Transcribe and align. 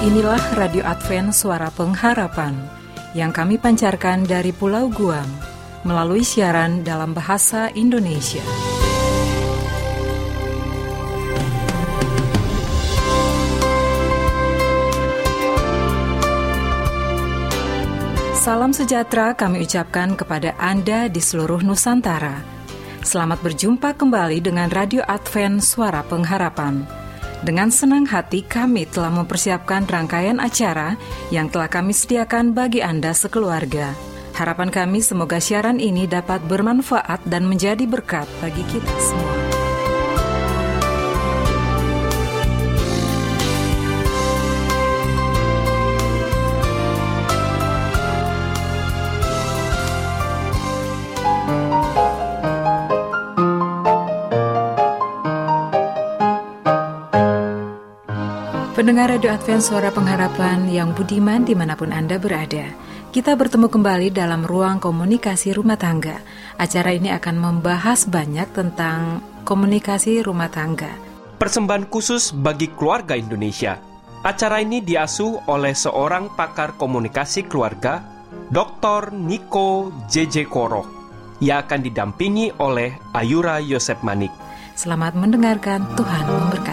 Inilah 0.00 0.56
Radio 0.56 0.80
Advent 0.80 1.36
Suara 1.36 1.68
Pengharapan 1.68 2.56
yang 3.12 3.36
kami 3.36 3.60
pancarkan 3.60 4.24
dari 4.24 4.48
Pulau 4.48 4.88
Guam 4.88 5.28
melalui 5.84 6.24
siaran 6.24 6.80
dalam 6.80 7.12
bahasa 7.12 7.68
Indonesia. 7.76 8.40
Salam 18.40 18.72
sejahtera 18.72 19.36
kami 19.36 19.68
ucapkan 19.68 20.16
kepada 20.16 20.56
Anda 20.56 21.12
di 21.12 21.20
seluruh 21.20 21.60
Nusantara. 21.60 22.40
Selamat 23.04 23.44
berjumpa 23.44 23.92
kembali 24.00 24.40
dengan 24.40 24.72
Radio 24.72 25.04
Advent 25.04 25.60
Suara 25.60 26.00
Pengharapan. 26.00 26.99
Dengan 27.40 27.72
senang 27.72 28.04
hati 28.04 28.44
kami 28.44 28.84
telah 28.84 29.08
mempersiapkan 29.08 29.88
rangkaian 29.88 30.36
acara 30.36 31.00
yang 31.32 31.48
telah 31.48 31.72
kami 31.72 31.96
sediakan 31.96 32.52
bagi 32.52 32.84
Anda 32.84 33.16
sekeluarga. 33.16 33.96
Harapan 34.36 34.68
kami 34.68 35.00
semoga 35.00 35.40
siaran 35.40 35.80
ini 35.80 36.04
dapat 36.04 36.44
bermanfaat 36.44 37.24
dan 37.24 37.48
menjadi 37.48 37.88
berkat 37.88 38.28
bagi 38.44 38.64
kita 38.68 38.94
semua. 39.00 39.39
Pendengar 58.80 59.12
Radio 59.12 59.28
Advent 59.28 59.60
Suara 59.60 59.92
Pengharapan 59.92 60.64
yang 60.72 60.96
budiman 60.96 61.44
di 61.44 61.52
mana 61.52 61.76
pun 61.76 61.92
Anda 61.92 62.16
berada. 62.16 62.64
Kita 63.12 63.36
bertemu 63.36 63.68
kembali 63.68 64.08
dalam 64.08 64.40
ruang 64.40 64.80
komunikasi 64.80 65.52
rumah 65.52 65.76
tangga. 65.76 66.24
Acara 66.56 66.96
ini 66.96 67.12
akan 67.12 67.36
membahas 67.36 68.08
banyak 68.08 68.48
tentang 68.56 69.20
komunikasi 69.44 70.24
rumah 70.24 70.48
tangga. 70.48 70.88
Persembahan 71.36 71.92
khusus 71.92 72.32
bagi 72.32 72.72
keluarga 72.72 73.20
Indonesia. 73.20 73.76
Acara 74.24 74.64
ini 74.64 74.80
diasuh 74.80 75.44
oleh 75.52 75.76
seorang 75.76 76.32
pakar 76.32 76.80
komunikasi 76.80 77.52
keluarga, 77.52 78.00
Dr. 78.48 79.12
Niko 79.12 79.92
JJ 80.08 80.48
Koro. 80.48 80.88
Ia 81.44 81.68
akan 81.68 81.84
didampingi 81.84 82.56
oleh 82.64 82.96
Ayura 83.12 83.60
Yosep 83.60 84.00
Manik. 84.00 84.32
Selamat 84.72 85.12
mendengarkan, 85.20 85.84
Tuhan 86.00 86.24
memberkati. 86.24 86.69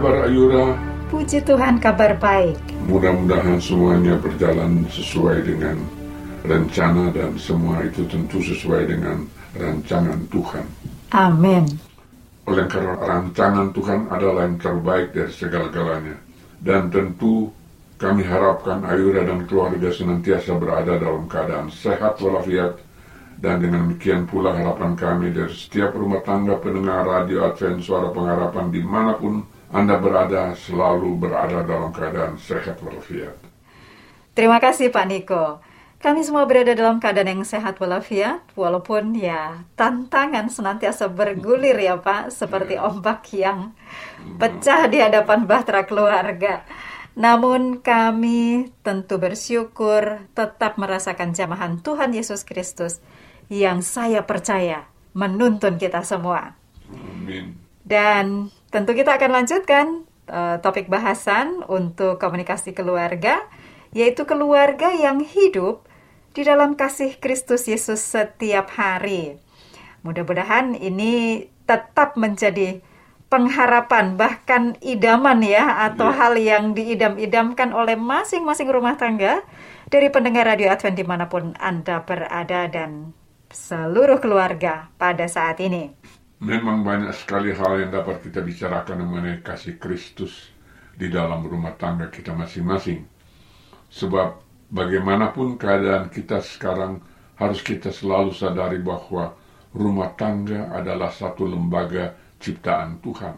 Kabar 0.00 0.24
Ayura? 0.24 0.80
Puji 1.12 1.44
Tuhan 1.44 1.76
kabar 1.76 2.16
baik. 2.16 2.56
Mudah-mudahan 2.88 3.60
semuanya 3.60 4.16
berjalan 4.16 4.88
sesuai 4.88 5.44
dengan 5.44 5.76
rencana 6.40 7.12
dan 7.12 7.36
semua 7.36 7.84
itu 7.84 8.08
tentu 8.08 8.40
sesuai 8.40 8.88
dengan 8.88 9.28
rancangan 9.60 10.24
Tuhan. 10.32 10.64
Amin. 11.12 11.68
Oleh 12.48 12.64
karena 12.64 12.96
rancangan 12.96 13.76
Tuhan 13.76 14.08
adalah 14.08 14.48
yang 14.48 14.56
terbaik 14.56 15.12
dari 15.12 15.28
segala-galanya. 15.36 16.16
Dan 16.64 16.88
tentu 16.88 17.52
kami 18.00 18.24
harapkan 18.24 18.80
Ayura 18.88 19.28
dan 19.28 19.44
keluarga 19.44 19.92
senantiasa 19.92 20.56
berada 20.56 20.96
dalam 20.96 21.28
keadaan 21.28 21.68
sehat 21.68 22.16
walafiat 22.24 22.80
dan 23.36 23.60
dengan 23.60 23.84
demikian 23.84 24.24
pula 24.24 24.56
harapan 24.56 24.96
kami 24.96 25.28
dari 25.36 25.52
setiap 25.52 25.92
rumah 25.92 26.24
tangga 26.24 26.56
pendengar 26.56 27.04
radio 27.04 27.52
Advent 27.52 27.84
Suara 27.84 28.08
Pengharapan 28.08 28.72
di 28.72 28.80
mana 28.80 29.12
pun 29.20 29.44
Anda 29.70 30.02
berada 30.02 30.50
selalu 30.58 31.14
berada 31.14 31.62
dalam 31.62 31.94
keadaan 31.94 32.34
sehat 32.42 32.82
walafiat. 32.82 33.38
Terima 34.34 34.58
kasih 34.58 34.90
Pak 34.90 35.06
Niko. 35.06 35.62
Kami 36.00 36.24
semua 36.24 36.48
berada 36.48 36.72
dalam 36.72 36.96
keadaan 36.96 37.28
yang 37.28 37.44
sehat 37.44 37.76
walafiat, 37.76 38.40
walaupun 38.56 39.12
ya 39.12 39.68
tantangan 39.76 40.48
senantiasa 40.48 41.12
bergulir 41.12 41.76
ya 41.76 42.00
Pak, 42.00 42.32
seperti 42.32 42.80
ombak 42.80 43.28
yang 43.36 43.76
pecah 44.40 44.88
di 44.88 44.96
hadapan 44.96 45.44
bahtera 45.44 45.84
keluarga. 45.84 46.64
Namun 47.20 47.84
kami 47.84 48.72
tentu 48.80 49.20
bersyukur 49.20 50.24
tetap 50.32 50.80
merasakan 50.80 51.36
jamahan 51.36 51.84
Tuhan 51.84 52.16
Yesus 52.16 52.48
Kristus 52.48 53.04
yang 53.52 53.84
saya 53.84 54.24
percaya 54.24 54.88
menuntun 55.12 55.76
kita 55.76 56.00
semua. 56.00 56.56
Amin. 56.88 57.60
Dan 57.84 58.48
tentu 58.70 58.94
kita 58.94 59.18
akan 59.18 59.30
lanjutkan 59.42 59.86
eh, 60.30 60.56
topik 60.62 60.86
bahasan 60.86 61.62
untuk 61.66 62.16
komunikasi 62.22 62.72
keluarga, 62.74 63.42
yaitu 63.90 64.24
keluarga 64.24 64.94
yang 64.94 65.22
hidup 65.22 65.86
di 66.30 66.46
dalam 66.46 66.78
kasih 66.78 67.18
Kristus 67.18 67.66
Yesus 67.66 67.98
setiap 67.98 68.70
hari. 68.78 69.38
Mudah-mudahan 70.06 70.78
ini 70.78 71.44
tetap 71.66 72.14
menjadi 72.16 72.80
pengharapan 73.30 74.18
bahkan 74.18 74.74
idaman 74.82 75.38
ya 75.46 75.86
atau 75.86 76.10
Iya. 76.10 76.18
hal 76.18 76.32
yang 76.34 76.64
diidam-idamkan 76.74 77.70
oleh 77.70 77.94
masing-masing 77.94 78.66
rumah 78.66 78.98
tangga 78.98 79.46
dari 79.86 80.10
pendengar 80.10 80.50
radio 80.50 80.74
Advent 80.74 80.98
di 80.98 81.06
mana 81.06 81.30
pun 81.30 81.54
Anda 81.62 82.02
berada 82.02 82.66
dan 82.66 83.14
seluruh 83.50 84.18
keluarga 84.18 84.90
pada 84.98 85.30
saat 85.30 85.62
ini. 85.62 85.94
Memang 86.40 86.80
banyak 86.80 87.12
sekali 87.12 87.52
hal 87.52 87.84
yang 87.84 87.92
dapat 87.92 88.24
kita 88.24 88.40
bicarakan 88.40 89.04
mengenai 89.04 89.44
kasih 89.44 89.76
Kristus 89.76 90.48
di 90.96 91.12
dalam 91.12 91.44
rumah 91.44 91.76
tangga 91.76 92.08
kita 92.08 92.32
masing-masing. 92.32 93.04
Sebab 93.92 94.40
bagaimanapun 94.72 95.60
keadaan 95.60 96.08
kita 96.08 96.40
sekarang 96.40 97.04
harus 97.36 97.60
kita 97.60 97.92
selalu 97.92 98.32
sadari 98.32 98.80
bahwa 98.80 99.36
rumah 99.76 100.16
tangga 100.16 100.72
adalah 100.72 101.12
satu 101.12 101.44
lembaga 101.44 102.16
ciptaan 102.40 103.04
Tuhan. 103.04 103.36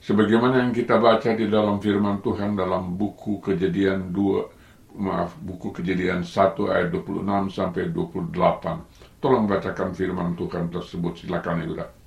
Sebagaimana 0.00 0.64
yang 0.64 0.72
kita 0.72 0.96
baca 0.96 1.28
di 1.36 1.44
dalam 1.44 1.76
firman 1.76 2.24
Tuhan 2.24 2.56
dalam 2.56 2.96
buku 2.96 3.44
Kejadian 3.44 4.16
2 4.16 4.96
maaf 4.96 5.36
buku 5.44 5.76
Kejadian 5.76 6.24
1 6.24 6.56
ayat 6.72 6.88
26 6.88 7.52
sampai 7.52 7.92
28. 7.92 9.20
Tolong 9.20 9.44
bacakan 9.44 9.92
firman 9.92 10.32
Tuhan 10.40 10.72
tersebut 10.72 11.20
silakan 11.20 11.68
Yura. 11.68 12.03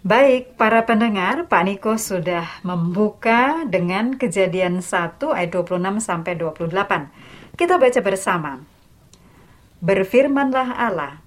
Baik, 0.00 0.56
para 0.56 0.88
pendengar, 0.88 1.44
Pak 1.44 1.60
Niko 1.60 2.00
sudah 2.00 2.64
membuka 2.64 3.68
dengan 3.68 4.16
kejadian 4.16 4.80
1 4.80 5.20
ayat 5.28 5.52
26 5.52 6.00
sampai 6.00 6.40
28. 6.40 7.12
Kita 7.52 7.76
baca 7.76 8.00
bersama. 8.00 8.64
Berfirmanlah 9.84 10.72
Allah, 10.72 11.20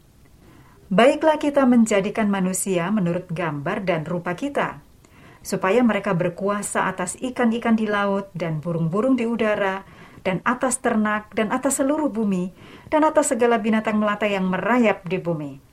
Baiklah 0.90 1.38
kita 1.38 1.70
menjadikan 1.70 2.34
manusia 2.34 2.90
menurut 2.90 3.30
gambar 3.30 3.86
dan 3.86 4.10
rupa 4.10 4.34
kita, 4.34 4.82
supaya 5.46 5.86
mereka 5.86 6.18
berkuasa 6.18 6.90
atas 6.90 7.14
ikan-ikan 7.22 7.78
di 7.78 7.86
laut 7.86 8.34
dan 8.34 8.58
burung-burung 8.58 9.14
di 9.14 9.30
udara, 9.30 9.86
dan 10.26 10.42
atas 10.42 10.82
ternak 10.82 11.30
dan 11.38 11.54
atas 11.54 11.78
seluruh 11.78 12.10
bumi, 12.10 12.50
dan 12.90 13.06
atas 13.06 13.38
segala 13.38 13.62
binatang 13.62 14.02
melata 14.02 14.26
yang 14.26 14.50
merayap 14.50 15.06
di 15.06 15.22
bumi. 15.22 15.73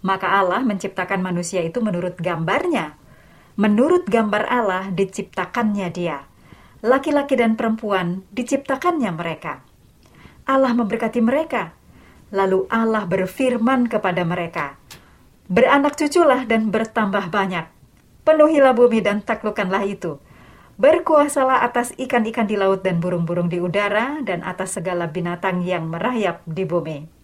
Maka 0.00 0.40
Allah 0.40 0.64
menciptakan 0.64 1.20
manusia 1.20 1.60
itu 1.60 1.84
menurut 1.84 2.16
gambarnya. 2.16 2.96
Menurut 3.60 4.08
gambar 4.08 4.48
Allah 4.48 4.88
diciptakannya 4.88 5.88
dia. 5.92 6.24
Laki-laki 6.80 7.36
dan 7.36 7.60
perempuan 7.60 8.24
diciptakannya 8.32 9.12
mereka. 9.12 9.60
Allah 10.48 10.72
memberkati 10.72 11.20
mereka. 11.20 11.76
Lalu 12.32 12.64
Allah 12.72 13.04
berfirman 13.04 13.90
kepada 13.90 14.24
mereka, 14.24 14.80
Beranak 15.50 15.98
cuculah 15.98 16.46
dan 16.46 16.70
bertambah 16.70 17.26
banyak. 17.28 17.66
Penuhilah 18.22 18.70
bumi 18.70 19.02
dan 19.02 19.18
taklukkanlah 19.18 19.82
itu. 19.82 20.22
Berkuasalah 20.80 21.60
atas 21.66 21.92
ikan-ikan 21.98 22.48
di 22.48 22.56
laut 22.56 22.80
dan 22.80 23.04
burung-burung 23.04 23.52
di 23.52 23.60
udara 23.60 24.22
dan 24.24 24.40
atas 24.46 24.80
segala 24.80 25.10
binatang 25.10 25.60
yang 25.60 25.90
merayap 25.90 26.40
di 26.48 26.64
bumi. 26.64 27.19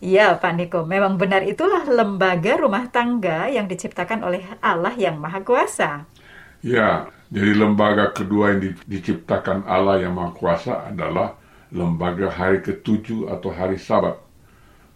Ya, 0.00 0.26
Pak 0.42 0.52
Niko, 0.58 0.80
memang 0.92 1.14
benar 1.20 1.42
itulah 1.52 1.84
lembaga 1.98 2.52
rumah 2.62 2.84
tangga 2.96 3.38
yang 3.56 3.66
diciptakan 3.72 4.20
oleh 4.28 4.42
Allah 4.70 4.94
yang 5.04 5.16
Maha 5.24 5.40
Kuasa. 5.48 5.90
Ya, 6.60 7.08
jadi 7.32 7.52
lembaga 7.56 8.12
kedua 8.16 8.44
yang 8.52 8.60
di- 8.64 8.84
diciptakan 8.94 9.64
Allah 9.76 9.96
yang 10.04 10.12
Maha 10.16 10.32
Kuasa 10.36 10.74
adalah 10.92 11.28
lembaga 11.72 12.28
hari 12.32 12.58
ketujuh 12.66 13.20
atau 13.34 13.50
hari 13.52 13.76
Sabat. 13.80 14.16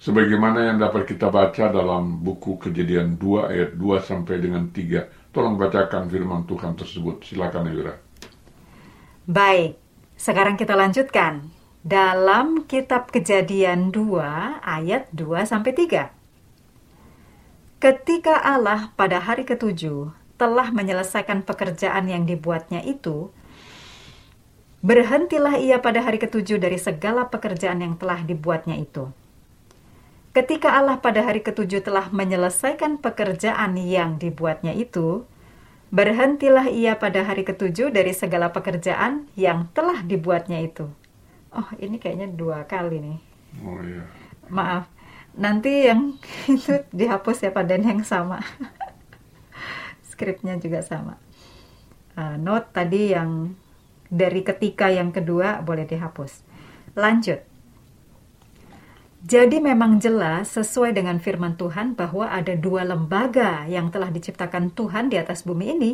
Sebagaimana 0.05 0.59
yang 0.69 0.79
dapat 0.85 1.03
kita 1.11 1.29
baca 1.33 1.65
dalam 1.79 2.05
buku 2.27 2.53
Kejadian 2.65 3.09
2 3.23 3.51
ayat 3.53 3.71
2 3.79 3.99
sampai 4.03 4.37
dengan 4.45 4.65
3. 4.77 5.09
Tolong 5.35 5.57
bacakan 5.63 6.05
firman 6.13 6.43
Tuhan 6.51 6.75
tersebut. 6.81 7.17
Silakan 7.27 7.65
Yura. 7.73 7.95
Baik, 9.25 9.81
sekarang 10.21 10.57
kita 10.61 10.77
lanjutkan. 10.77 11.54
Dalam 11.85 12.65
kitab 12.65 13.13
Kejadian 13.13 13.93
2 13.93 14.17
ayat 14.65 15.05
2 15.13 15.45
sampai 15.45 15.77
3. 15.77 16.17
Ketika 17.77 18.41
Allah 18.41 18.89
pada 18.97 19.21
hari 19.21 19.45
ketujuh 19.45 20.17
telah 20.41 20.73
menyelesaikan 20.73 21.45
pekerjaan 21.45 22.09
yang 22.09 22.25
dibuatnya 22.25 22.81
itu, 22.81 23.29
berhentilah 24.81 25.61
ia 25.61 25.77
pada 25.85 26.01
hari 26.01 26.17
ketujuh 26.17 26.57
dari 26.57 26.81
segala 26.81 27.29
pekerjaan 27.29 27.85
yang 27.85 28.01
telah 28.01 28.25
dibuatnya 28.25 28.81
itu. 28.81 29.13
Ketika 30.33 30.81
Allah 30.81 31.05
pada 31.05 31.21
hari 31.21 31.45
ketujuh 31.45 31.85
telah 31.85 32.09
menyelesaikan 32.09 32.97
pekerjaan 32.97 33.77
yang 33.77 34.17
dibuatnya 34.17 34.73
itu, 34.73 35.29
berhentilah 35.93 36.65
ia 36.65 36.97
pada 36.97 37.29
hari 37.29 37.45
ketujuh 37.45 37.93
dari 37.93 38.17
segala 38.17 38.57
pekerjaan 38.57 39.29
yang 39.37 39.69
telah 39.77 40.01
dibuatnya 40.01 40.65
itu. 40.65 40.89
Oh, 41.55 41.71
ini 41.79 42.03
kayaknya 42.03 42.27
dua 42.35 42.67
kali 42.67 42.99
nih. 42.99 43.19
Oh 43.63 43.79
iya. 43.79 44.05
Maaf. 44.51 44.91
Nanti 45.39 45.87
yang 45.87 46.19
itu 46.51 46.83
dihapus 46.91 47.47
ya 47.47 47.51
pada 47.55 47.79
yang 47.79 48.03
sama. 48.03 48.43
Skripnya 50.11 50.59
juga 50.59 50.83
sama. 50.83 51.19
Uh, 52.15 52.39
note 52.39 52.71
tadi 52.71 53.11
yang 53.15 53.59
dari 54.07 54.47
ketika 54.47 54.91
yang 54.91 55.11
kedua 55.11 55.63
boleh 55.63 55.87
dihapus. 55.87 56.47
Lanjut. 56.95 57.43
Jadi 59.25 59.57
memang 59.57 60.05
jelas 60.05 60.53
sesuai 60.53 60.93
dengan 60.93 61.17
firman 61.17 61.57
Tuhan 61.57 61.97
bahwa 61.97 62.29
ada 62.29 62.53
dua 62.61 62.85
lembaga 62.85 63.65
yang 63.65 63.89
telah 63.89 64.13
diciptakan 64.13 64.77
Tuhan 64.77 65.09
di 65.09 65.17
atas 65.17 65.49
bumi 65.49 65.73
ini, 65.73 65.93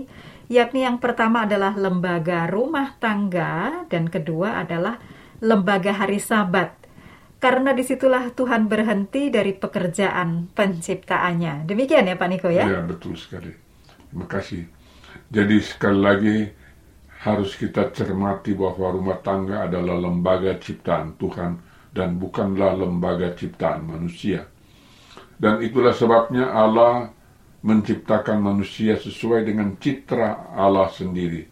yakni 0.50 0.82
yang 0.82 0.98
pertama 0.98 1.46
adalah 1.46 1.78
lembaga 1.78 2.50
rumah 2.50 2.98
tangga 2.98 3.86
dan 3.86 4.10
kedua 4.10 4.66
adalah 4.66 4.98
lembaga 5.40 5.96
hari 5.96 6.20
Sabat. 6.20 6.76
Karena 7.40 7.72
di 7.72 7.80
situlah 7.80 8.28
Tuhan 8.36 8.68
berhenti 8.68 9.32
dari 9.32 9.56
pekerjaan 9.56 10.52
penciptaannya. 10.52 11.64
Demikian 11.64 12.04
ya 12.04 12.20
Pak 12.20 12.28
Niko 12.28 12.52
ya? 12.52 12.68
Ya, 12.68 12.84
betul 12.84 13.16
sekali. 13.16 13.48
Terima 14.12 14.28
kasih. 14.28 14.68
Jadi 15.32 15.56
sekali 15.64 16.00
lagi 16.04 16.38
harus 17.24 17.56
kita 17.56 17.88
cermati 17.96 18.52
bahwa 18.52 18.92
rumah 18.92 19.18
tangga 19.24 19.64
adalah 19.64 19.96
lembaga 19.96 20.56
ciptaan 20.60 21.16
Tuhan 21.16 21.52
dan 21.96 22.20
bukanlah 22.20 22.76
lembaga 22.76 23.32
ciptaan 23.32 23.88
manusia. 23.88 24.44
Dan 25.40 25.64
itulah 25.64 25.96
sebabnya 25.96 26.52
Allah 26.52 27.08
menciptakan 27.60 28.40
manusia 28.40 28.96
sesuai 28.96 29.48
dengan 29.48 29.76
citra 29.76 30.52
Allah 30.56 30.88
sendiri. 30.92 31.48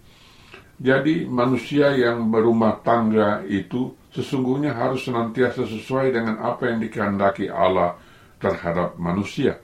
Jadi 0.78 1.26
manusia 1.26 1.90
yang 1.90 2.30
berumah 2.30 2.78
tangga 2.87 3.42
itu 3.50 3.99
sesungguhnya 4.14 4.78
harus 4.78 5.02
senantiasa 5.02 5.66
sesuai 5.66 6.14
dengan 6.14 6.38
apa 6.38 6.70
yang 6.70 6.78
dikehendaki 6.78 7.50
Allah 7.50 7.99
terhadap 8.38 8.94
manusia. 8.94 9.58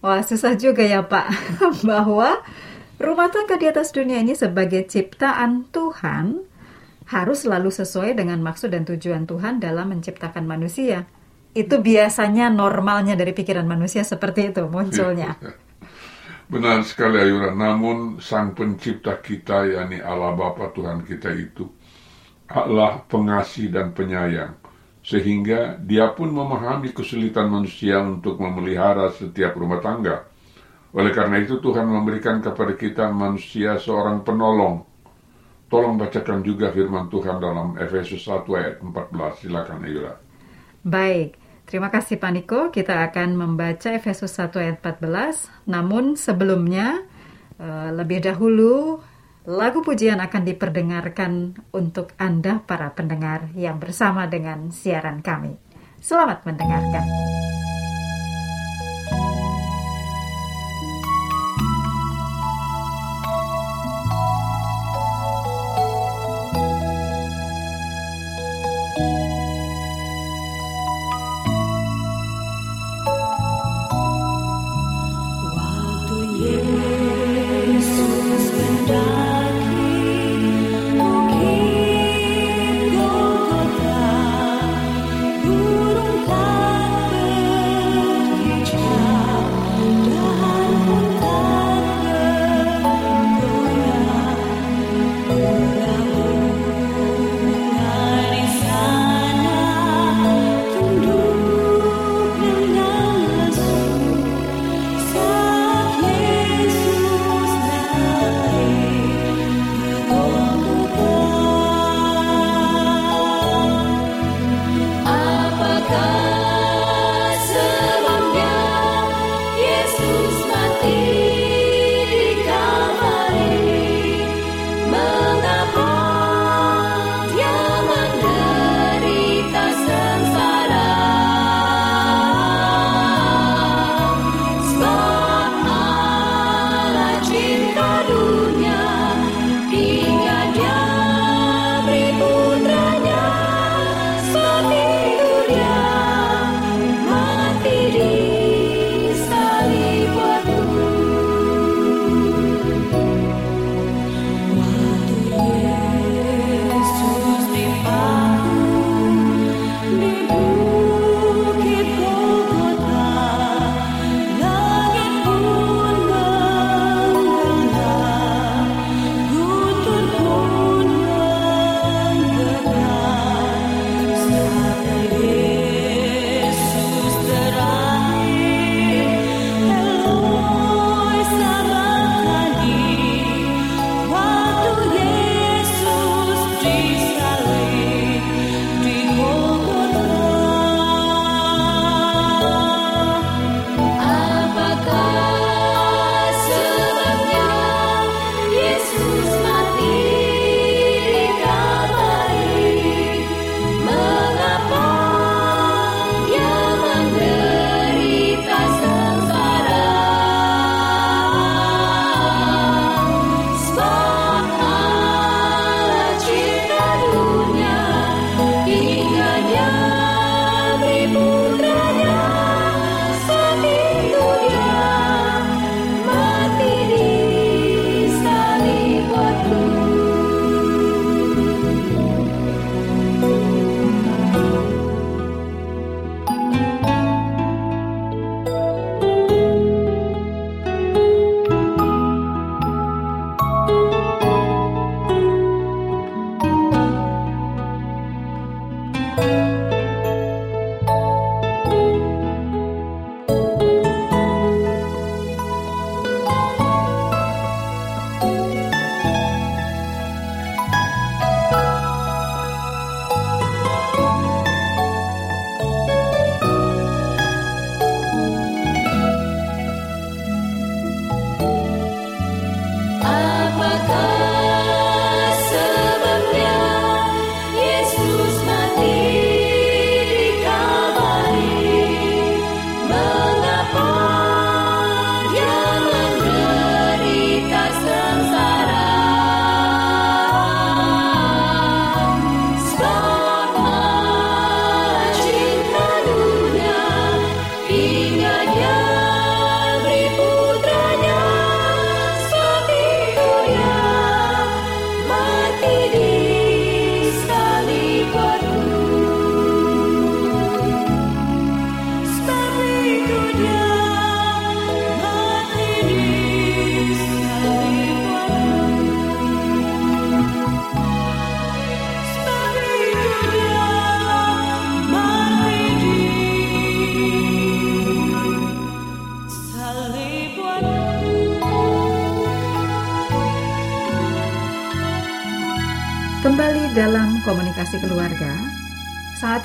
Wah, 0.00 0.24
susah 0.24 0.56
juga 0.56 0.84
ya 0.84 1.04
Pak, 1.04 1.28
bahwa 1.88 2.40
rumah 2.96 3.28
tangga 3.28 3.60
di 3.60 3.68
atas 3.68 3.92
dunia 3.92 4.20
ini 4.24 4.32
sebagai 4.32 4.88
ciptaan 4.88 5.68
Tuhan 5.68 6.40
harus 7.06 7.44
selalu 7.44 7.68
sesuai 7.68 8.16
dengan 8.16 8.40
maksud 8.40 8.72
dan 8.72 8.88
tujuan 8.88 9.28
Tuhan 9.28 9.60
dalam 9.60 9.92
menciptakan 9.92 10.48
manusia. 10.48 11.04
Itu 11.56 11.80
biasanya 11.80 12.52
normalnya 12.52 13.16
dari 13.16 13.32
pikiran 13.32 13.64
manusia 13.64 14.04
seperti 14.04 14.52
itu 14.52 14.64
munculnya. 14.68 15.36
Benar 16.46 16.86
sekali 16.86 17.18
Ayura, 17.18 17.50
namun 17.50 18.22
sang 18.22 18.54
pencipta 18.54 19.18
kita 19.18 19.66
yakni 19.66 19.98
Allah 19.98 20.30
Bapa 20.30 20.70
Tuhan 20.70 21.02
kita 21.02 21.34
itu 21.34 21.66
Allah 22.46 23.02
pengasih 23.10 23.74
dan 23.74 23.90
penyayang 23.90 24.54
sehingga 25.02 25.78
dia 25.78 26.10
pun 26.14 26.30
memahami 26.30 26.90
kesulitan 26.90 27.46
manusia 27.50 28.02
untuk 28.02 28.42
memelihara 28.42 29.10
setiap 29.14 29.54
rumah 29.54 29.78
tangga. 29.78 30.26
Oleh 30.94 31.14
karena 31.14 31.38
itu 31.38 31.62
Tuhan 31.62 31.86
memberikan 31.86 32.42
kepada 32.42 32.74
kita 32.74 33.10
manusia 33.10 33.78
seorang 33.78 34.26
penolong. 34.26 34.82
Tolong 35.66 35.98
bacakan 35.98 36.42
juga 36.46 36.70
firman 36.70 37.10
Tuhan 37.10 37.42
dalam 37.42 37.74
Efesus 37.78 38.22
1 38.22 38.46
ayat 38.54 38.74
14. 38.82 39.42
Silakan 39.42 39.78
Ayura. 39.82 40.14
Baik. 40.86 41.45
Terima 41.66 41.90
kasih 41.90 42.22
Pak 42.22 42.30
Niko, 42.30 42.60
kita 42.70 43.10
akan 43.10 43.34
membaca 43.34 43.90
Efesus 43.90 44.38
1 44.38 44.54
ayat 44.62 44.78
14. 44.78 45.50
Namun 45.66 46.14
sebelumnya, 46.14 47.02
eh, 47.58 47.90
lebih 47.90 48.22
dahulu 48.22 49.02
lagu 49.50 49.82
pujian 49.82 50.22
akan 50.22 50.42
diperdengarkan 50.46 51.58
untuk 51.74 52.14
Anda 52.22 52.62
para 52.62 52.94
pendengar 52.94 53.50
yang 53.58 53.82
bersama 53.82 54.30
dengan 54.30 54.70
siaran 54.70 55.26
kami. 55.26 55.58
Selamat 55.98 56.46
mendengarkan. 56.46 57.02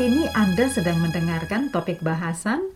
Ini 0.01 0.33
Anda 0.33 0.65
sedang 0.65 0.97
mendengarkan 0.97 1.69
topik 1.69 2.01
bahasan 2.01 2.73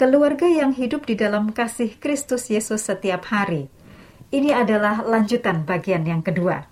keluarga 0.00 0.48
yang 0.48 0.72
hidup 0.72 1.04
di 1.04 1.20
dalam 1.20 1.52
kasih 1.52 2.00
Kristus 2.00 2.48
Yesus 2.48 2.88
setiap 2.88 3.28
hari. 3.28 3.68
Ini 4.32 4.56
adalah 4.56 5.04
lanjutan 5.04 5.68
bagian 5.68 6.08
yang 6.08 6.24
kedua. 6.24 6.64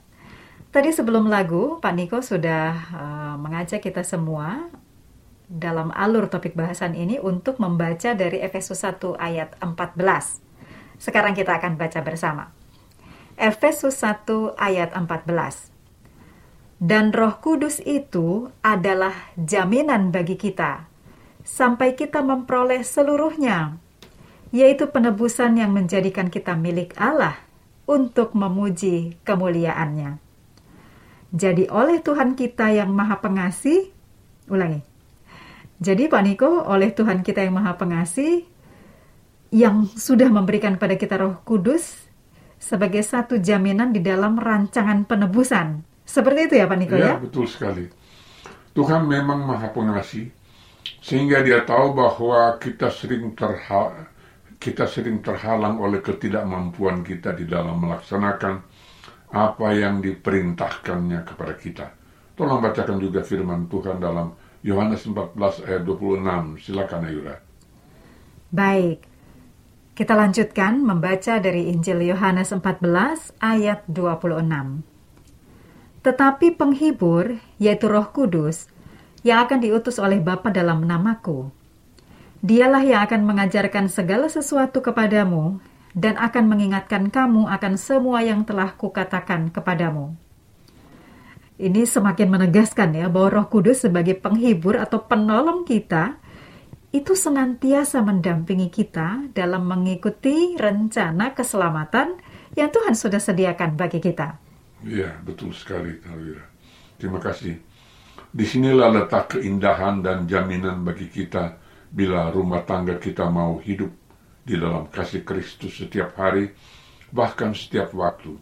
Tadi 0.72 0.88
sebelum 0.88 1.28
lagu, 1.28 1.84
Pak 1.84 1.92
Niko 1.92 2.24
sudah 2.24 2.72
uh, 2.96 3.34
mengajak 3.44 3.84
kita 3.84 4.00
semua 4.00 4.72
dalam 5.52 5.92
alur 5.92 6.32
topik 6.32 6.56
bahasan 6.56 6.96
ini 6.96 7.20
untuk 7.20 7.60
membaca 7.60 8.16
dari 8.16 8.40
Efesus 8.40 8.80
1 8.80 9.20
ayat 9.20 9.52
14. 9.60 10.00
Sekarang 10.96 11.36
kita 11.36 11.60
akan 11.60 11.76
baca 11.76 12.00
bersama. 12.00 12.48
Efesus 13.36 14.00
1 14.00 14.56
ayat 14.56 14.96
14. 14.96 15.69
Dan 16.80 17.12
Roh 17.12 17.36
Kudus 17.44 17.76
itu 17.84 18.48
adalah 18.64 19.12
jaminan 19.36 20.08
bagi 20.08 20.40
kita 20.40 20.88
sampai 21.44 21.92
kita 21.92 22.24
memperoleh 22.24 22.80
seluruhnya, 22.80 23.76
yaitu 24.48 24.88
penebusan 24.88 25.60
yang 25.60 25.76
menjadikan 25.76 26.32
kita 26.32 26.56
milik 26.56 26.96
Allah 26.96 27.36
untuk 27.84 28.32
memuji 28.32 29.20
kemuliaannya. 29.28 30.24
Jadi 31.36 31.68
oleh 31.68 32.00
Tuhan 32.00 32.32
kita 32.32 32.72
yang 32.72 32.88
maha 32.96 33.20
pengasih, 33.20 33.92
ulangi. 34.48 34.80
Jadi 35.84 36.08
Pak 36.08 36.22
Niko, 36.24 36.64
oleh 36.64 36.96
Tuhan 36.96 37.20
kita 37.20 37.44
yang 37.44 37.60
maha 37.60 37.76
pengasih, 37.76 38.48
yang 39.52 39.84
sudah 39.84 40.32
memberikan 40.32 40.80
pada 40.80 40.96
kita 40.96 41.20
roh 41.20 41.44
kudus 41.44 42.08
sebagai 42.56 43.04
satu 43.04 43.36
jaminan 43.36 43.92
di 43.92 44.00
dalam 44.00 44.40
rancangan 44.40 45.04
penebusan 45.04 45.89
seperti 46.10 46.50
itu 46.50 46.54
ya 46.58 46.66
Pak 46.66 46.76
Niko 46.82 46.94
ya? 46.98 47.14
Ya, 47.14 47.22
betul 47.22 47.46
sekali. 47.46 47.86
Tuhan 48.74 49.06
memang 49.06 49.46
maha 49.46 49.70
pengasih, 49.70 50.30
sehingga 50.98 51.42
dia 51.46 51.62
tahu 51.62 51.94
bahwa 51.94 52.58
kita 52.58 52.90
sering 52.90 53.34
terha 53.38 54.10
kita 54.60 54.84
sering 54.84 55.24
terhalang 55.24 55.80
oleh 55.80 56.04
ketidakmampuan 56.04 57.00
kita 57.00 57.32
di 57.32 57.48
dalam 57.48 57.80
melaksanakan 57.80 58.60
apa 59.32 59.68
yang 59.72 60.04
diperintahkannya 60.04 61.24
kepada 61.24 61.54
kita. 61.56 61.86
Tolong 62.36 62.60
bacakan 62.60 63.00
juga 63.00 63.24
firman 63.24 63.72
Tuhan 63.72 63.96
dalam 63.96 64.36
Yohanes 64.60 65.08
14 65.08 65.64
ayat 65.64 65.82
26. 65.88 66.60
Silakan 66.60 67.00
Ayura. 67.08 67.36
Baik. 68.52 69.08
Kita 69.96 70.12
lanjutkan 70.16 70.84
membaca 70.84 71.40
dari 71.40 71.72
Injil 71.72 72.04
Yohanes 72.12 72.52
14 72.52 73.40
ayat 73.40 73.88
26. 73.88 74.89
Tetapi 76.00 76.56
penghibur, 76.56 77.36
yaitu 77.60 77.86
roh 77.88 78.08
kudus, 78.08 78.72
yang 79.20 79.44
akan 79.44 79.60
diutus 79.60 80.00
oleh 80.00 80.20
Bapa 80.20 80.48
dalam 80.48 80.84
namaku. 80.84 81.52
Dialah 82.40 82.80
yang 82.80 83.04
akan 83.04 83.28
mengajarkan 83.28 83.92
segala 83.92 84.32
sesuatu 84.32 84.80
kepadamu 84.80 85.60
dan 85.92 86.16
akan 86.16 86.48
mengingatkan 86.48 87.12
kamu 87.12 87.44
akan 87.52 87.76
semua 87.76 88.24
yang 88.24 88.48
telah 88.48 88.72
kukatakan 88.72 89.52
kepadamu. 89.52 90.16
Ini 91.60 91.84
semakin 91.84 92.32
menegaskan 92.32 92.96
ya 92.96 93.12
bahwa 93.12 93.44
Roh 93.44 93.46
Kudus 93.52 93.84
sebagai 93.84 94.16
penghibur 94.16 94.80
atau 94.80 95.04
penolong 95.04 95.68
kita 95.68 96.16
itu 96.90 97.12
senantiasa 97.12 98.00
mendampingi 98.00 98.72
kita 98.72 99.28
dalam 99.36 99.68
mengikuti 99.68 100.56
rencana 100.56 101.36
keselamatan 101.36 102.16
yang 102.56 102.72
Tuhan 102.72 102.96
sudah 102.96 103.20
sediakan 103.20 103.76
bagi 103.76 104.00
kita. 104.00 104.49
Iya, 104.80 105.20
betul 105.20 105.52
sekali, 105.52 106.00
Tawira. 106.00 106.44
Terima 106.96 107.20
kasih. 107.20 107.60
Di 108.32 108.44
sinilah 108.48 108.88
letak 108.88 109.36
keindahan 109.36 110.00
dan 110.00 110.24
jaminan 110.24 110.80
bagi 110.86 111.12
kita 111.12 111.60
bila 111.92 112.32
rumah 112.32 112.64
tangga 112.64 112.96
kita 112.96 113.28
mau 113.28 113.60
hidup 113.60 113.92
di 114.40 114.56
dalam 114.56 114.88
kasih 114.88 115.20
Kristus 115.20 115.76
setiap 115.76 116.16
hari, 116.16 116.48
bahkan 117.12 117.52
setiap 117.52 117.92
waktu. 117.92 118.32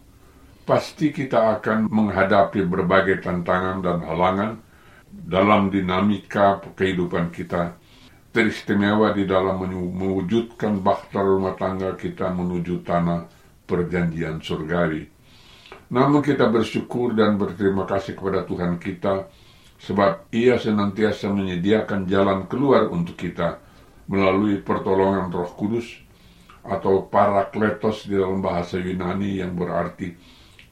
Pasti 0.63 1.11
kita 1.11 1.59
akan 1.59 1.91
menghadapi 1.91 2.63
berbagai 2.63 3.19
tantangan 3.19 3.83
dan 3.83 3.97
halangan 4.05 4.51
dalam 5.11 5.67
dinamika 5.73 6.61
kehidupan 6.77 7.33
kita. 7.35 7.75
Teristimewa 8.29 9.11
di 9.11 9.25
dalam 9.25 9.65
mewujudkan 9.73 10.79
bahtera 10.79 11.25
rumah 11.25 11.57
tangga 11.57 11.97
kita 11.97 12.29
menuju 12.29 12.85
tanah 12.85 13.25
perjanjian 13.65 14.37
surgawi 14.37 15.18
namun 15.89 16.21
kita 16.21 16.45
bersyukur 16.49 17.17
dan 17.17 17.37
berterima 17.41 17.85
kasih 17.89 18.13
kepada 18.13 18.45
Tuhan 18.45 18.77
kita 18.77 19.25
sebab 19.79 20.29
ia 20.29 20.59
senantiasa 20.61 21.31
menyediakan 21.33 22.05
jalan 22.05 22.45
keluar 22.45 22.91
untuk 22.93 23.17
kita 23.17 23.57
melalui 24.09 24.61
pertolongan 24.61 25.33
roh 25.33 25.49
kudus 25.53 25.85
atau 26.65 27.07
parakletos 27.07 28.05
di 28.05 28.19
dalam 28.19 28.43
bahasa 28.43 28.77
Yunani 28.77 29.39
yang 29.39 29.55
berarti 29.55 30.13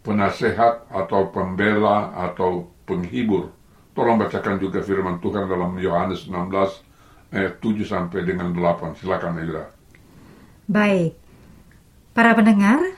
penasehat 0.03 0.87
atau 0.91 1.31
pembela 1.31 2.13
atau 2.13 2.69
penghibur. 2.85 3.51
Tolong 3.97 4.21
bacakan 4.21 4.61
juga 4.61 4.85
firman 4.85 5.17
Tuhan 5.17 5.49
dalam 5.49 5.73
Yohanes 5.81 6.29
16 6.29 7.33
ayat 7.33 7.57
7 7.59 7.81
sampai 7.83 8.19
dengan 8.23 8.53
8. 8.53 9.01
Silakan 9.01 9.41
Ayura. 9.41 9.65
Baik. 10.69 11.17
Para 12.13 12.37
pendengar, 12.37 12.96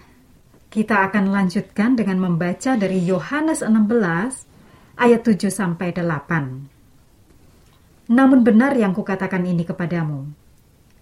kita 0.69 1.09
akan 1.09 1.33
lanjutkan 1.33 1.97
dengan 1.97 2.21
membaca 2.21 2.77
dari 2.77 3.01
Yohanes 3.01 3.65
16 3.65 5.01
ayat 5.01 5.21
7 5.25 5.49
sampai 5.49 5.89
8. 5.97 8.13
Namun 8.13 8.45
benar 8.45 8.77
yang 8.77 8.93
kukatakan 8.93 9.49
ini 9.49 9.65
kepadamu 9.65 10.29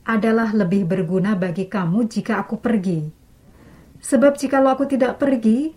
adalah 0.07 0.55
lebih 0.55 0.87
berguna 0.87 1.35
bagi 1.35 1.67
kamu 1.67 2.07
jika 2.07 2.39
aku 2.39 2.63
pergi. 2.63 3.11
Sebab 3.99 4.39
jikalau 4.39 4.71
aku 4.71 4.87
tidak 4.87 5.19
pergi, 5.19 5.75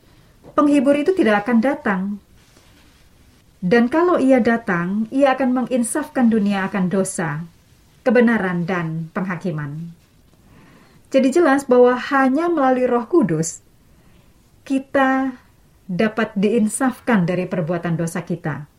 penghibur 0.55 0.95
itu 0.95 1.11
tidak 1.11 1.43
akan 1.43 1.59
datang. 1.59 2.23
Dan 3.59 3.91
kalau 3.91 4.23
ia 4.23 4.39
datang, 4.39 5.11
ia 5.11 5.35
akan 5.35 5.67
menginsafkan 5.67 6.31
dunia 6.31 6.63
akan 6.71 6.87
dosa, 6.87 7.43
kebenaran, 8.07 8.71
dan 8.71 9.11
penghakiman. 9.11 9.91
Jadi 11.11 11.35
jelas 11.35 11.67
bahwa 11.67 11.99
hanya 11.99 12.47
melalui 12.47 12.87
roh 12.87 13.11
kudus 13.11 13.67
kita 14.71 15.35
dapat 15.91 16.39
diinsafkan 16.39 17.27
dari 17.27 17.51
perbuatan 17.51 17.99
dosa 17.99 18.23
kita. 18.23 18.71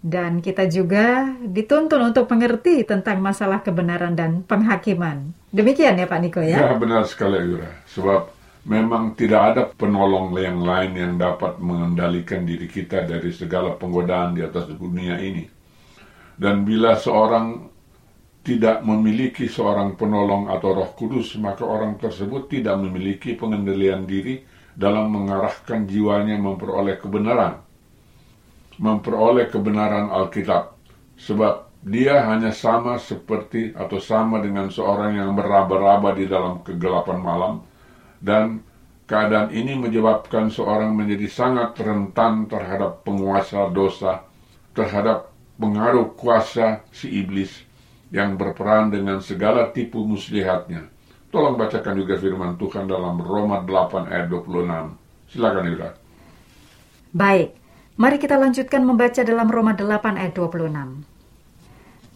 Dan 0.00 0.40
kita 0.40 0.64
juga 0.72 1.36
dituntun 1.44 2.00
untuk 2.00 2.24
mengerti 2.32 2.80
tentang 2.88 3.20
masalah 3.20 3.60
kebenaran 3.60 4.16
dan 4.16 4.40
penghakiman. 4.40 5.36
Demikian 5.52 6.00
ya 6.00 6.08
Pak 6.08 6.20
Niko 6.24 6.40
ya? 6.40 6.64
Ya 6.64 6.72
benar 6.80 7.04
sekali 7.04 7.44
Yura. 7.44 7.68
Sebab 7.92 8.32
memang 8.64 9.12
tidak 9.18 9.42
ada 9.52 9.62
penolong 9.68 10.32
yang 10.38 10.64
lain 10.64 10.96
yang 10.96 11.14
dapat 11.20 11.60
mengendalikan 11.60 12.48
diri 12.48 12.64
kita 12.64 13.04
dari 13.04 13.28
segala 13.28 13.76
penggodaan 13.76 14.32
di 14.32 14.40
atas 14.40 14.72
dunia 14.72 15.20
ini. 15.20 15.44
Dan 16.38 16.64
bila 16.64 16.96
seorang 16.96 17.68
tidak 18.46 18.80
memiliki 18.80 19.44
seorang 19.50 19.92
penolong 19.98 20.48
atau 20.48 20.72
roh 20.72 20.90
kudus, 20.96 21.36
maka 21.36 21.66
orang 21.68 22.00
tersebut 22.00 22.48
tidak 22.48 22.80
memiliki 22.80 23.36
pengendalian 23.36 24.08
diri 24.08 24.56
dalam 24.78 25.10
mengarahkan 25.10 25.90
jiwanya 25.90 26.38
memperoleh 26.38 27.02
kebenaran. 27.02 27.58
Memperoleh 28.78 29.50
kebenaran 29.50 30.06
Alkitab. 30.06 30.78
Sebab 31.18 31.66
dia 31.82 32.22
hanya 32.30 32.54
sama 32.54 32.94
seperti 33.02 33.74
atau 33.74 33.98
sama 33.98 34.38
dengan 34.38 34.70
seorang 34.70 35.18
yang 35.18 35.34
meraba-raba 35.34 36.14
di 36.14 36.30
dalam 36.30 36.62
kegelapan 36.62 37.18
malam. 37.18 37.54
Dan 38.22 38.62
keadaan 39.10 39.50
ini 39.50 39.74
menyebabkan 39.74 40.46
seorang 40.46 40.94
menjadi 40.94 41.26
sangat 41.26 41.74
rentan 41.82 42.46
terhadap 42.46 43.02
penguasa 43.02 43.66
dosa, 43.74 44.22
terhadap 44.78 45.34
pengaruh 45.58 46.14
kuasa 46.14 46.86
si 46.94 47.18
iblis 47.18 47.66
yang 48.14 48.38
berperan 48.38 48.94
dengan 48.94 49.18
segala 49.18 49.74
tipu 49.74 50.06
muslihatnya 50.06 50.86
Tolong 51.28 51.60
bacakan 51.60 51.92
juga 52.00 52.16
firman 52.16 52.56
Tuhan 52.56 52.88
dalam 52.88 53.20
Roma 53.20 53.60
8 53.60 54.08
ayat 54.08 54.32
26. 54.32 54.96
Silakan 55.28 55.68
Yura. 55.68 55.92
Baik, 57.12 57.52
mari 58.00 58.16
kita 58.16 58.40
lanjutkan 58.40 58.80
membaca 58.80 59.20
dalam 59.20 59.52
Roma 59.52 59.76
8 59.76 60.16
ayat 60.16 60.32
26. 60.32 61.04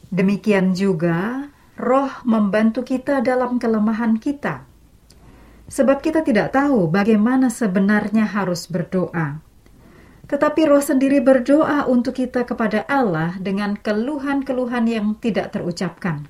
Demikian 0.08 0.72
juga 0.72 1.48
roh 1.76 2.08
membantu 2.24 2.88
kita 2.88 3.20
dalam 3.20 3.60
kelemahan 3.60 4.16
kita. 4.16 4.64
Sebab 5.68 6.00
kita 6.00 6.24
tidak 6.24 6.56
tahu 6.56 6.88
bagaimana 6.88 7.52
sebenarnya 7.52 8.24
harus 8.28 8.64
berdoa. 8.64 9.44
Tetapi 10.24 10.60
roh 10.68 10.80
sendiri 10.80 11.20
berdoa 11.20 11.84
untuk 11.84 12.16
kita 12.16 12.48
kepada 12.48 12.88
Allah 12.88 13.36
dengan 13.36 13.76
keluhan-keluhan 13.76 14.88
yang 14.88 15.16
tidak 15.20 15.52
terucapkan. 15.52 16.28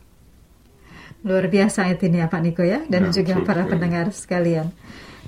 Luar 1.22 1.46
biasa 1.46 1.86
ayat 1.86 2.02
ini 2.02 2.18
ya 2.18 2.26
Pak 2.26 2.40
Niko 2.42 2.62
ya 2.66 2.82
dan 2.90 3.10
Ya, 3.10 3.22
juga 3.22 3.38
para 3.46 3.62
pendengar 3.66 4.10
sekalian. 4.10 4.74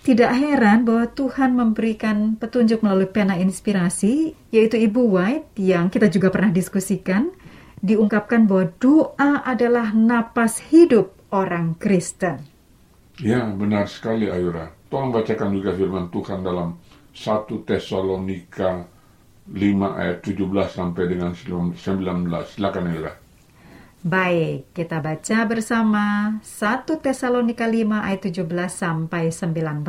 Tidak 0.04 0.28
heran 0.36 0.84
bahwa 0.84 1.08
Tuhan 1.08 1.56
memberikan 1.56 2.36
petunjuk 2.36 2.84
melalui 2.84 3.08
pena 3.08 3.40
inspirasi, 3.40 4.36
yaitu 4.52 4.76
Ibu 4.76 5.00
White 5.00 5.56
yang 5.56 5.88
kita 5.88 6.12
juga 6.12 6.28
pernah 6.28 6.52
diskusikan, 6.52 7.32
diungkapkan 7.80 8.44
bahwa 8.44 8.68
doa 8.76 9.40
adalah 9.48 9.96
napas 9.96 10.60
hidup 10.68 11.16
orang 11.32 11.72
Kristen. 11.80 12.44
Ya, 13.16 13.48
benar 13.48 13.88
sekali 13.88 14.28
Ayura. 14.28 14.76
Tolong 14.92 15.08
bacakan 15.08 15.56
juga 15.56 15.72
firman 15.72 16.12
Tuhan 16.12 16.44
dalam 16.44 16.76
1 17.16 17.64
Tesalonika 17.64 18.84
5 19.48 19.56
ayat 20.00 20.18
17 20.20 20.68
sampai 20.68 21.04
dengan 21.08 21.32
19. 21.32 21.72
Silakan 22.44 22.84
Ayura. 22.92 23.23
Baik, 24.04 24.68
kita 24.76 25.00
baca 25.00 25.48
bersama 25.48 26.36
1 26.44 27.00
Tesalonika 27.00 27.64
5 27.64 28.04
ayat 28.04 28.20
17 28.20 28.44
sampai 28.68 29.32
19. 29.32 29.80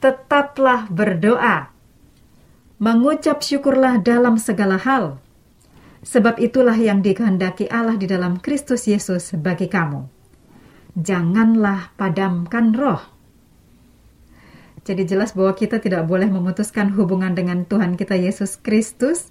Tetaplah 0.00 0.88
berdoa. 0.88 1.68
Mengucap 2.80 3.44
syukurlah 3.44 4.00
dalam 4.00 4.40
segala 4.40 4.80
hal. 4.80 5.20
Sebab 6.00 6.40
itulah 6.40 6.80
yang 6.80 7.04
dikehendaki 7.04 7.68
Allah 7.68 8.00
di 8.00 8.08
dalam 8.08 8.40
Kristus 8.40 8.88
Yesus 8.88 9.36
bagi 9.36 9.68
kamu. 9.68 10.08
Janganlah 10.96 11.92
padamkan 12.00 12.72
roh. 12.72 13.04
Jadi 14.88 15.04
jelas 15.04 15.36
bahwa 15.36 15.52
kita 15.52 15.76
tidak 15.76 16.08
boleh 16.08 16.32
memutuskan 16.32 16.96
hubungan 16.96 17.36
dengan 17.36 17.68
Tuhan 17.68 18.00
kita 18.00 18.16
Yesus 18.16 18.56
Kristus 18.56 19.28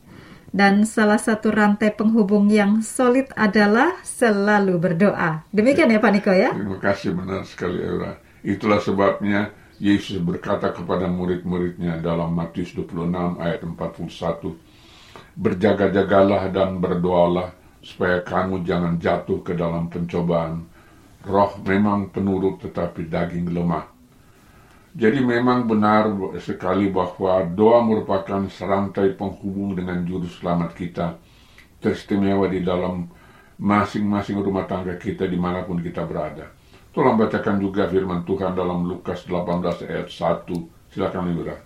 dan 0.56 0.88
salah 0.88 1.20
satu 1.20 1.52
rantai 1.52 1.92
penghubung 1.92 2.48
yang 2.48 2.80
solid 2.80 3.28
adalah 3.36 4.00
selalu 4.04 4.80
berdoa. 4.80 5.44
Demikian 5.52 5.92
ya 5.92 6.00
Pak 6.00 6.12
Niko 6.14 6.32
ya? 6.32 6.56
Terima 6.56 6.80
kasih 6.80 7.12
benar 7.16 7.44
sekali 7.44 7.84
Eura. 7.84 8.18
Itulah 8.44 8.80
sebabnya 8.80 9.52
Yesus 9.78 10.18
berkata 10.24 10.74
kepada 10.74 11.06
murid-muridnya 11.06 12.02
dalam 12.02 12.34
Matius 12.34 12.74
26 12.74 13.38
ayat 13.38 13.62
41. 13.62 15.38
Berjaga-jagalah 15.38 16.50
dan 16.50 16.82
berdoalah 16.82 17.54
supaya 17.86 18.26
kamu 18.26 18.66
jangan 18.66 18.98
jatuh 18.98 19.46
ke 19.46 19.54
dalam 19.54 19.86
pencobaan. 19.86 20.66
Roh 21.28 21.54
memang 21.62 22.10
penurut 22.10 22.58
tetapi 22.64 23.06
daging 23.06 23.54
lemah. 23.54 23.97
Jadi 24.98 25.22
memang 25.22 25.70
benar 25.70 26.10
sekali 26.42 26.90
bahwa 26.90 27.46
doa 27.54 27.86
merupakan 27.86 28.42
serantai 28.50 29.14
penghubung 29.14 29.78
dengan 29.78 30.02
juru 30.02 30.26
selamat 30.26 30.74
kita. 30.74 31.22
Teristimewa 31.78 32.50
di 32.50 32.66
dalam 32.66 33.06
masing-masing 33.62 34.42
rumah 34.42 34.66
tangga 34.66 34.98
kita 34.98 35.30
di 35.30 35.38
mana 35.38 35.62
pun 35.62 35.78
kita 35.78 36.02
berada. 36.02 36.50
Tolong 36.90 37.14
bacakan 37.14 37.62
juga 37.62 37.86
firman 37.86 38.26
Tuhan 38.26 38.58
dalam 38.58 38.90
Lukas 38.90 39.22
18 39.30 39.86
ayat 39.86 40.10
1. 40.10 40.90
Silakan 40.90 41.30
Libra. 41.30 41.62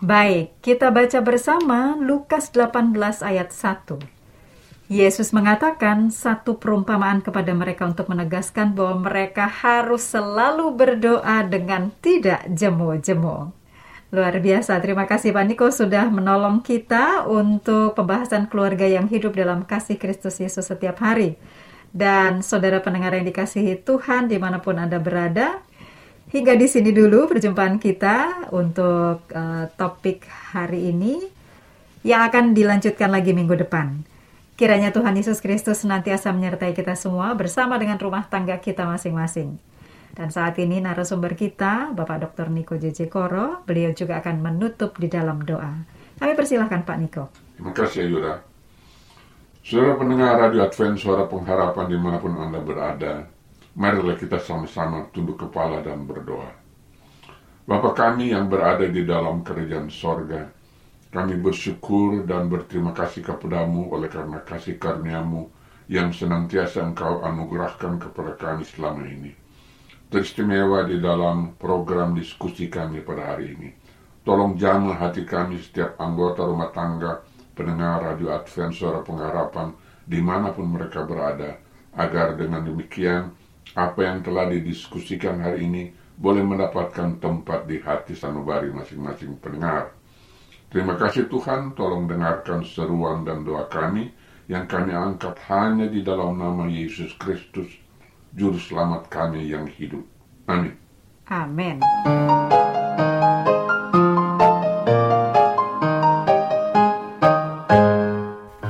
Baik, 0.00 0.56
kita 0.64 0.88
baca 0.88 1.20
bersama 1.20 2.00
Lukas 2.00 2.48
18 2.48 3.20
ayat 3.20 3.52
1. 3.52 4.13
Yesus 4.84 5.32
mengatakan 5.32 6.12
satu 6.12 6.60
perumpamaan 6.60 7.24
kepada 7.24 7.56
mereka 7.56 7.88
untuk 7.88 8.12
menegaskan 8.12 8.76
bahwa 8.76 9.08
mereka 9.08 9.48
harus 9.48 10.04
selalu 10.04 10.76
berdoa 10.76 11.40
dengan 11.48 11.88
tidak 12.04 12.44
jemu-jemu. 12.52 13.48
Luar 14.12 14.36
biasa, 14.36 14.76
terima 14.84 15.08
kasih 15.08 15.32
Pak 15.32 15.44
Niko 15.48 15.72
sudah 15.72 16.12
menolong 16.12 16.60
kita 16.60 17.24
untuk 17.24 17.96
pembahasan 17.96 18.44
keluarga 18.46 18.84
yang 18.84 19.08
hidup 19.08 19.32
dalam 19.32 19.64
kasih 19.64 19.96
Kristus 19.96 20.36
Yesus 20.36 20.68
setiap 20.68 21.00
hari. 21.00 21.40
Dan 21.88 22.44
saudara 22.44 22.84
pendengar 22.84 23.16
yang 23.16 23.24
dikasihi 23.24 23.80
Tuhan 23.80 24.28
di 24.28 24.36
mana 24.36 24.60
pun 24.60 24.76
Anda 24.76 25.00
berada, 25.00 25.64
hingga 26.28 26.60
di 26.60 26.68
sini 26.68 26.92
dulu 26.92 27.24
perjumpaan 27.24 27.80
kita 27.80 28.52
untuk 28.52 29.32
uh, 29.32 29.64
topik 29.80 30.28
hari 30.52 30.92
ini 30.92 31.24
yang 32.04 32.20
akan 32.28 32.52
dilanjutkan 32.52 33.08
lagi 33.08 33.32
minggu 33.32 33.56
depan. 33.64 34.13
Kiranya 34.54 34.94
Tuhan 34.94 35.18
Yesus 35.18 35.42
Kristus 35.42 35.82
senantiasa 35.82 36.30
menyertai 36.30 36.78
kita 36.78 36.94
semua 36.94 37.34
bersama 37.34 37.74
dengan 37.74 37.98
rumah 37.98 38.22
tangga 38.30 38.54
kita 38.62 38.86
masing-masing. 38.86 39.58
Dan 40.14 40.30
saat 40.30 40.54
ini 40.62 40.78
narasumber 40.78 41.34
kita, 41.34 41.90
Bapak 41.90 42.22
Dr. 42.22 42.54
Niko 42.54 42.78
JJ 42.78 43.10
Koro, 43.10 43.66
beliau 43.66 43.90
juga 43.90 44.22
akan 44.22 44.38
menutup 44.38 44.94
di 44.94 45.10
dalam 45.10 45.42
doa. 45.42 45.82
Kami 46.22 46.38
persilahkan 46.38 46.86
Pak 46.86 46.98
Niko. 47.02 47.24
Terima 47.58 47.74
kasih 47.74 48.06
Ayura. 48.06 48.46
Saudara 49.66 49.98
pendengar 49.98 50.38
Radio 50.38 50.62
Advent 50.62 51.02
Suara 51.02 51.26
Pengharapan 51.26 51.86
di 51.90 51.98
mana 51.98 52.22
pun 52.22 52.38
Anda 52.38 52.62
berada, 52.62 53.26
marilah 53.74 54.14
kita 54.14 54.38
sama-sama 54.38 55.10
tunduk 55.10 55.34
kepala 55.34 55.82
dan 55.82 56.06
berdoa. 56.06 56.54
Bapa 57.66 57.90
kami 57.90 58.30
yang 58.30 58.46
berada 58.46 58.86
di 58.86 59.02
dalam 59.02 59.42
kerajaan 59.42 59.90
sorga, 59.90 60.46
kami 61.14 61.38
bersyukur 61.38 62.26
dan 62.26 62.50
berterima 62.50 62.90
kasih 62.90 63.22
kepadamu 63.22 63.86
oleh 63.94 64.10
karena 64.10 64.42
kasih 64.42 64.82
karuniamu 64.82 65.46
yang 65.86 66.10
senantiasa 66.10 66.82
engkau 66.82 67.22
anugerahkan 67.22 68.02
kepada 68.02 68.34
kami 68.34 68.66
selama 68.66 69.06
ini. 69.06 69.30
Teristimewa 70.10 70.82
di 70.82 70.98
dalam 70.98 71.54
program 71.54 72.18
diskusi 72.18 72.66
kami 72.66 73.06
pada 73.06 73.30
hari 73.30 73.54
ini. 73.54 73.70
Tolong 74.26 74.58
jamah 74.58 74.98
hati 74.98 75.22
kami 75.22 75.62
setiap 75.62 75.94
anggota 76.02 76.42
rumah 76.50 76.74
tangga, 76.74 77.22
pendengar 77.54 78.02
Radio 78.02 78.34
Advent 78.34 78.74
Suara 78.74 78.98
Pengharapan, 79.06 79.70
di 80.02 80.18
mana 80.18 80.50
pun 80.50 80.66
mereka 80.66 81.06
berada, 81.06 81.62
agar 81.94 82.34
dengan 82.34 82.66
demikian 82.66 83.30
apa 83.78 84.02
yang 84.02 84.18
telah 84.26 84.50
didiskusikan 84.50 85.38
hari 85.38 85.70
ini 85.70 85.82
boleh 86.18 86.42
mendapatkan 86.42 87.22
tempat 87.22 87.70
di 87.70 87.78
hati 87.78 88.18
sanubari 88.18 88.74
masing-masing 88.74 89.38
pendengar. 89.38 89.94
Terima 90.74 90.98
kasih 90.98 91.30
Tuhan, 91.30 91.78
tolong 91.78 92.10
dengarkan 92.10 92.66
seruan 92.66 93.22
dan 93.22 93.46
doa 93.46 93.70
kami 93.70 94.10
yang 94.50 94.66
kami 94.66 94.90
angkat 94.90 95.38
hanya 95.46 95.86
di 95.86 96.02
dalam 96.02 96.34
nama 96.34 96.66
Yesus 96.66 97.14
Kristus, 97.14 97.70
Juru 98.34 98.58
Selamat 98.58 99.06
kami 99.06 99.54
yang 99.54 99.70
hidup. 99.70 100.02
Amin. 100.50 100.74
Amin. 101.30 101.78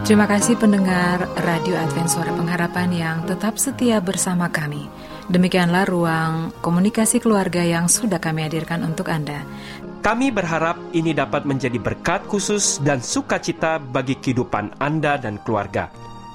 Terima 0.05 0.29
kasih 0.29 0.61
pendengar 0.61 1.25
Radio 1.41 1.81
Advent 1.81 2.13
Suara 2.13 2.37
Pengharapan 2.37 2.93
yang 2.93 3.19
tetap 3.25 3.57
setia 3.57 4.05
bersama 4.05 4.53
kami. 4.53 4.85
Demikianlah 5.33 5.89
ruang 5.89 6.53
komunikasi 6.61 7.17
keluarga 7.17 7.65
yang 7.65 7.89
sudah 7.89 8.21
kami 8.21 8.45
hadirkan 8.45 8.85
untuk 8.85 9.09
Anda. 9.09 9.41
Kami 10.05 10.29
berharap 10.29 10.77
ini 10.93 11.17
dapat 11.17 11.49
menjadi 11.49 11.81
berkat 11.81 12.29
khusus 12.29 12.77
dan 12.85 13.01
sukacita 13.01 13.81
bagi 13.81 14.21
kehidupan 14.21 14.77
Anda 14.77 15.17
dan 15.17 15.41
keluarga. 15.41 15.89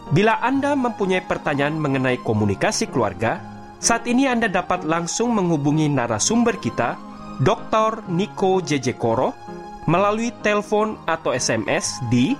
Bila 0.09 0.41
Anda 0.41 0.73
mempunyai 0.73 1.21
pertanyaan 1.29 1.77
mengenai 1.77 2.17
komunikasi 2.25 2.89
keluarga, 2.89 3.37
saat 3.77 4.09
ini 4.09 4.25
Anda 4.25 4.49
dapat 4.49 4.89
langsung 4.89 5.37
menghubungi 5.37 5.85
narasumber 5.85 6.57
kita, 6.57 6.97
Dr. 7.45 8.09
Niko 8.09 8.57
JJ 8.57 8.97
Koro, 8.97 9.37
melalui 9.85 10.33
telepon 10.41 10.97
atau 11.05 11.29
SMS 11.29 12.01
di 12.09 12.33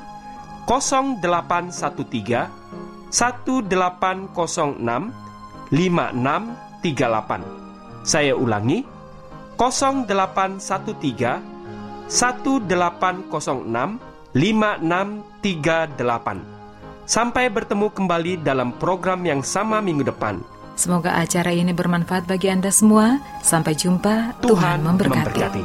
0813 0.66 3.14
1806 3.14 4.34
5638. 5.70 8.02
Saya 8.02 8.34
ulangi 8.34 8.98
0813 9.60 12.08
1806 12.08 14.00
5638. 14.32 16.40
Sampai 17.10 17.50
bertemu 17.50 17.90
kembali 17.90 18.38
dalam 18.40 18.70
program 18.78 19.26
yang 19.26 19.42
sama 19.42 19.82
minggu 19.82 20.06
depan. 20.06 20.38
Semoga 20.80 21.20
acara 21.20 21.52
ini 21.52 21.76
bermanfaat 21.76 22.24
bagi 22.24 22.48
Anda 22.48 22.72
semua. 22.72 23.20
Sampai 23.44 23.76
jumpa. 23.76 24.40
Tuhan, 24.40 24.80
memberkati. 24.80 25.28
memberkati. 25.28 25.64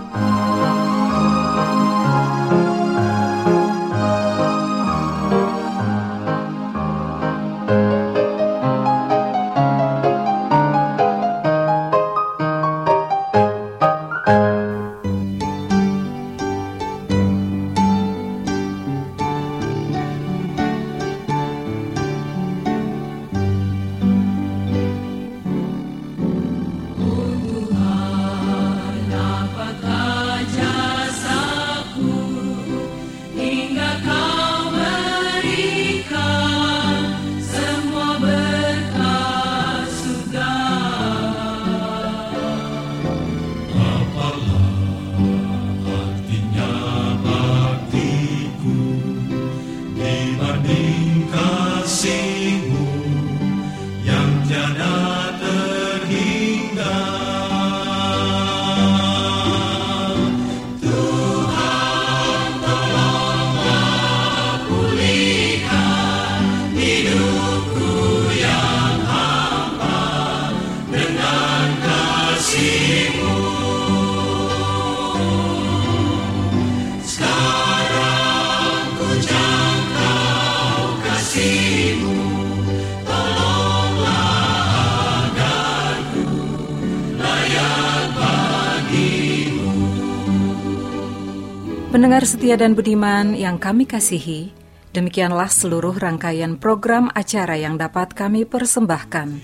Pendengar 92.04 92.28
setia 92.28 92.60
dan 92.60 92.76
budiman 92.76 93.32
yang 93.32 93.56
kami 93.56 93.88
kasihi, 93.88 94.52
demikianlah 94.92 95.48
seluruh 95.48 95.96
rangkaian 95.96 96.60
program 96.60 97.08
acara 97.16 97.56
yang 97.56 97.80
dapat 97.80 98.12
kami 98.12 98.44
persembahkan. 98.44 99.40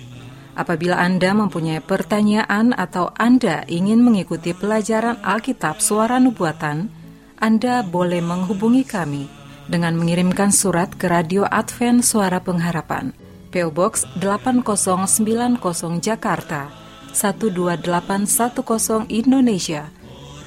Apabila 0.60 1.00
Anda 1.00 1.32
mempunyai 1.32 1.80
pertanyaan 1.80 2.76
atau 2.76 3.16
Anda 3.16 3.64
ingin 3.64 4.04
mengikuti 4.04 4.52
pelajaran 4.52 5.24
Alkitab 5.24 5.80
suara 5.80 6.20
nubuatan, 6.20 6.92
Anda 7.40 7.80
boleh 7.80 8.20
menghubungi 8.20 8.84
kami 8.84 9.24
dengan 9.64 9.96
mengirimkan 9.96 10.52
surat 10.52 10.92
ke 11.00 11.08
Radio 11.08 11.48
Advent 11.48 12.04
Suara 12.04 12.44
Pengharapan, 12.44 13.16
PO 13.56 13.72
Box 13.72 14.04
8090 14.20 15.56
Jakarta 16.04 16.68
12810 17.16 19.08
Indonesia 19.08 19.88